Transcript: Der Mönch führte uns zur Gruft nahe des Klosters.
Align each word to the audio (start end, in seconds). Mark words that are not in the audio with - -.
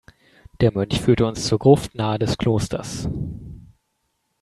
Der 0.61 0.71
Mönch 0.73 0.99
führte 0.99 1.27
uns 1.27 1.45
zur 1.45 1.59
Gruft 1.59 1.93
nahe 1.93 2.17
des 2.17 2.39
Klosters. 2.39 3.07